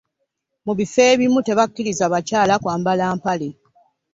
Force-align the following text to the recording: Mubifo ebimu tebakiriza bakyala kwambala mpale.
Mubifo 0.65 0.99
ebimu 1.11 1.39
tebakiriza 1.47 2.05
bakyala 2.13 2.53
kwambala 2.63 3.05
mpale. 3.17 3.49